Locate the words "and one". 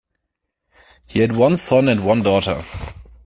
1.87-2.23